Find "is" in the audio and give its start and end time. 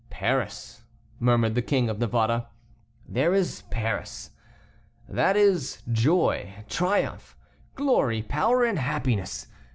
3.35-3.61, 5.37-5.83